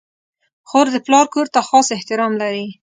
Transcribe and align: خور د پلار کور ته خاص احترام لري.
خور 0.69 0.85
د 0.91 0.97
پلار 1.05 1.25
کور 1.33 1.47
ته 1.53 1.59
خاص 1.67 1.87
احترام 1.97 2.33
لري. 2.41 2.65